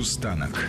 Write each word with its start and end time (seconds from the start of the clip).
Полустанок. 0.00 0.64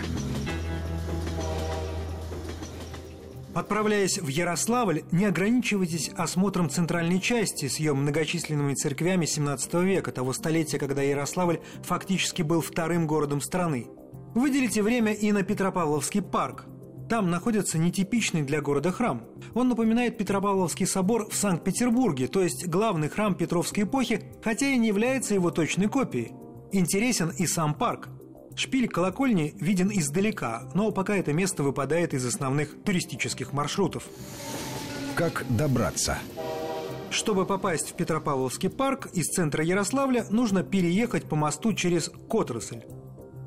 Отправляясь 3.54 4.18
в 4.18 4.28
Ярославль, 4.28 5.04
не 5.10 5.24
ограничивайтесь 5.24 6.10
осмотром 6.14 6.68
центральной 6.68 7.18
части 7.18 7.66
с 7.66 7.78
ее 7.78 7.94
многочисленными 7.94 8.74
церквями 8.74 9.24
XVII 9.24 9.84
века, 9.86 10.12
того 10.12 10.34
столетия, 10.34 10.78
когда 10.78 11.00
Ярославль 11.00 11.60
фактически 11.82 12.42
был 12.42 12.60
вторым 12.60 13.06
городом 13.06 13.40
страны. 13.40 13.86
Выделите 14.34 14.82
время 14.82 15.14
и 15.14 15.32
на 15.32 15.42
Петропавловский 15.42 16.20
парк. 16.20 16.66
Там 17.08 17.30
находится 17.30 17.78
нетипичный 17.78 18.42
для 18.42 18.60
города 18.60 18.92
храм. 18.92 19.22
Он 19.54 19.70
напоминает 19.70 20.18
Петропавловский 20.18 20.86
собор 20.86 21.30
в 21.30 21.34
Санкт-Петербурге, 21.34 22.28
то 22.28 22.42
есть 22.42 22.68
главный 22.68 23.08
храм 23.08 23.34
Петровской 23.34 23.84
эпохи, 23.84 24.22
хотя 24.44 24.66
и 24.66 24.76
не 24.76 24.88
является 24.88 25.32
его 25.32 25.50
точной 25.50 25.88
копией. 25.88 26.34
Интересен 26.70 27.30
и 27.30 27.46
сам 27.46 27.72
парк– 27.72 28.10
Шпиль 28.56 28.88
колокольни 28.88 29.54
виден 29.60 29.90
издалека, 29.90 30.70
но 30.74 30.90
пока 30.90 31.16
это 31.16 31.32
место 31.32 31.62
выпадает 31.62 32.14
из 32.14 32.26
основных 32.26 32.82
туристических 32.82 33.52
маршрутов. 33.52 34.04
Как 35.14 35.44
добраться? 35.48 36.18
Чтобы 37.10 37.44
попасть 37.44 37.90
в 37.90 37.94
Петропавловский 37.94 38.70
парк 38.70 39.08
из 39.12 39.28
центра 39.28 39.62
Ярославля, 39.62 40.24
нужно 40.30 40.62
переехать 40.62 41.24
по 41.24 41.36
мосту 41.36 41.74
через 41.74 42.10
Котросль. 42.30 42.82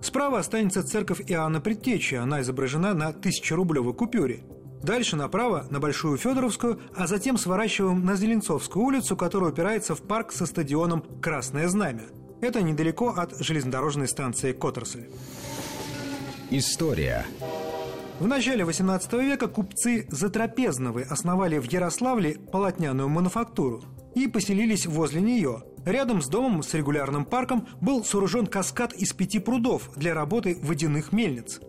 Справа 0.02 0.38
останется 0.38 0.84
церковь 0.84 1.22
Иоанна 1.28 1.60
Предтечи, 1.60 2.14
она 2.14 2.42
изображена 2.42 2.94
на 2.94 3.10
1000-рублевой 3.10 3.96
купюре. 3.96 4.44
Дальше 4.84 5.16
направо 5.16 5.66
на 5.72 5.80
Большую 5.80 6.20
Федоровскую, 6.20 6.80
а 6.96 7.08
затем 7.08 7.40
сворачиваем 7.40 8.06
на 8.06 8.16
Зеленцовскую 8.16 8.86
улицу, 8.86 9.18
которая 9.18 9.50
упирается 9.50 9.96
в 9.96 10.02
парк 10.04 10.32
со 10.32 10.46
стадионом 10.46 11.02
«Красное 11.22 11.68
знамя». 11.68 12.04
Это 12.42 12.62
недалеко 12.62 13.10
от 13.10 13.38
железнодорожной 13.40 14.08
станции 14.08 14.52
Коттерсель. 14.52 15.10
История. 16.52 17.26
В 18.20 18.28
начале 18.28 18.64
XVIII 18.64 19.24
века 19.24 19.48
купцы 19.48 20.08
Затрапезновы 20.10 21.02
основали 21.04 21.58
в 21.58 21.72
Ярославле 21.72 22.38
полотняную 22.52 23.10
мануфактуру 23.10 23.84
и 24.16 24.28
поселились 24.28 24.86
возле 24.86 25.22
нее. 25.22 25.64
Рядом 25.86 26.22
с 26.22 26.28
домом 26.28 26.64
с 26.64 26.74
регулярным 26.74 27.26
парком 27.26 27.68
был 27.82 28.04
сооружен 28.04 28.48
каскад 28.48 28.94
из 28.94 29.14
пяти 29.14 29.40
прудов 29.40 29.90
для 29.96 30.14
работы 30.14 30.58
водяных 30.62 31.12
мельниц. 31.12 31.60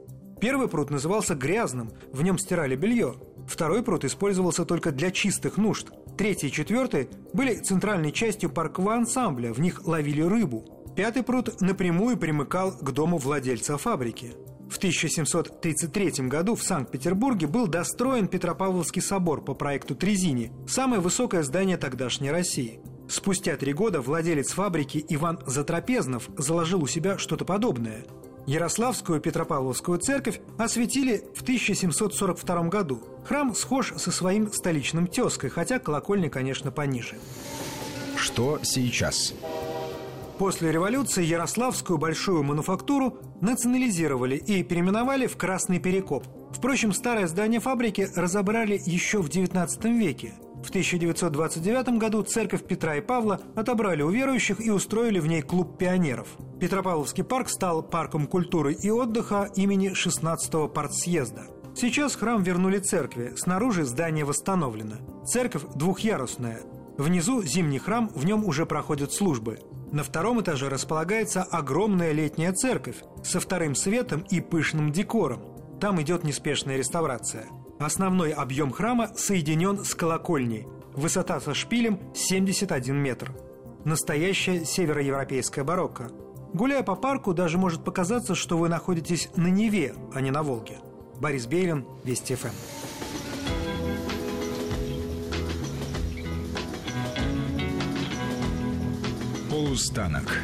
Первый 0.41 0.69
пруд 0.69 0.91
назывался 0.91 1.35
грязным, 1.35 1.91
в 2.13 2.23
нем 2.23 2.39
стирали 2.39 2.77
белье. 2.77 3.15
Второй 3.49 3.83
пруд 3.83 4.05
использовался 4.05 4.65
только 4.65 4.93
для 4.93 5.11
чистых 5.11 5.57
нужд– 5.57 5.89
Третий 6.17 6.49
и 6.49 6.53
четвертый 6.53 7.11
были 7.35 7.57
центральной 7.57 8.11
частью 8.11 8.49
паркового 8.49 8.95
ансамбля, 8.95 9.53
в 9.53 9.61
них 9.61 9.87
ловили 9.87 10.23
рыбу. 10.23 10.65
Пятый 10.97 11.23
пруд 11.23 11.61
напрямую 11.61 12.17
примыкал 12.17 12.73
к 12.73 12.91
дому 12.93 13.19
владельца 13.19 13.77
фабрики. 13.77 14.33
В 14.71 14.79
1733 14.79 16.27
году 16.27 16.55
в 16.55 16.63
Санкт-Петербурге 16.63 17.47
был 17.47 17.67
достроен 17.67 18.29
Петропавловский 18.29 19.03
собор 19.03 19.45
по 19.45 19.55
проекту 19.55 19.95
Трезини, 19.95 20.53
самое 20.67 21.01
высокое 21.01 21.43
здание 21.43 21.77
тогдашней 21.77 22.31
России. 22.31 22.81
Спустя 23.09 23.57
три 23.57 23.73
года 23.73 24.01
владелец 24.01 24.53
фабрики 24.53 25.05
Иван 25.09 25.39
Затрапезнов 25.47 26.29
заложил 26.37 26.83
у 26.83 26.87
себя 26.89 27.19
что-то 27.19 27.45
подобное. 27.45 28.05
Ярославскую 28.47 29.21
Петропавловскую 29.21 29.99
церковь 29.99 30.41
осветили 30.57 31.25
в 31.35 31.43
1742 31.43 32.63
году. 32.69 33.03
Храм 33.25 33.55
схож 33.55 33.93
со 33.97 34.13
своим 34.13 34.53
столичным 34.53 35.09
тезкой, 35.09 35.51
хотя 35.51 35.81
колокольня, 35.81 36.31
конечно, 36.31 36.71
пониже. 36.71 37.17
Что 38.17 38.61
сейчас? 38.63 39.35
После 40.39 40.71
революции 40.71 41.25
Ярославскую 41.25 41.99
большую 41.99 42.45
мануфактуру 42.45 43.19
национализировали 43.41 44.37
и 44.37 44.63
переименовали 44.63 45.27
в 45.27 45.37
Красный 45.37 45.81
Перекоп. 45.81 46.25
Впрочем, 46.53 46.93
старое 46.93 47.27
здание 47.27 47.59
фабрики 47.59 48.09
разобрали 48.15 48.81
еще 48.87 49.23
в 49.23 49.29
XIX 49.29 49.69
веке– 49.99 50.35
в 50.67 50.71
1929 50.71 51.99
году 51.99 52.23
церковь 52.23 52.65
Петра 52.65 52.97
и 52.97 53.01
Павла 53.01 53.41
отобрали 53.55 54.03
у 54.03 54.11
верующих 54.11 54.61
и 54.61 54.71
устроили 54.71 55.21
в 55.21 55.27
ней 55.27 55.41
клуб 55.41 55.79
пионеров. 55.79 56.27
Петропавловский 56.61 57.23
парк 57.23 57.49
стал 57.49 57.83
парком 57.83 58.27
культуры 58.27 58.73
и 58.73 58.91
отдыха 58.91 59.49
имени 59.55 59.93
16-го 59.93 60.69
партсъезда. 60.69 61.47
Сейчас 61.77 62.17
храм 62.17 62.43
вернули 62.43 62.79
церкви, 62.79 63.35
снаружи 63.37 63.85
здание 63.85 64.25
восстановлено. 64.25 64.97
Церковь 65.25 65.63
двухъярусная. 65.75 66.63
Внизу 66.99 67.43
зимний 67.43 67.79
храм, 67.79 68.11
в 68.15 68.25
нем 68.25 68.45
уже 68.45 68.67
проходят 68.67 69.13
службы. 69.13 69.61
На 69.93 70.03
втором 70.03 70.41
этаже 70.41 70.69
располагается 70.69 71.43
огромная 71.43 72.13
летняя 72.13 72.53
церковь 72.53 72.97
со 73.23 73.39
вторым 73.39 73.75
светом 73.75 74.25
и 74.31 74.41
пышным 74.41 74.91
декором. 74.91 75.43
Там 75.81 76.01
идет 76.01 76.25
неспешная 76.25 76.77
реставрация– 76.77 77.47
Основной 77.79 78.33
объем 78.33 78.73
храма 78.73 79.11
соединен 79.17 79.85
с 79.85 79.95
колокольней. 79.95 80.67
Высота 80.95 81.41
со 81.41 81.53
шпилем 81.53 82.01
71 82.15 82.97
метр. 82.97 83.33
Настоящая 83.85 84.65
североевропейская 84.65 85.63
барокко. 85.63 86.09
Гуляя 86.55 86.83
по 86.83 86.97
парку, 86.97 87.35
даже 87.35 87.59
может 87.59 87.85
показаться, 87.85 88.35
что 88.35 88.57
вы 88.57 88.71
находитесь 88.71 89.29
на 89.37 89.49
Неве, 89.49 89.95
а 90.15 90.23
не 90.23 90.31
на 90.31 90.43
Волге. 90.43 90.79
Борис 91.21 91.47
Бейлин, 91.47 91.85
Вести 92.03 92.35
ФМ. 92.35 92.49
Полустанок. 99.51 100.41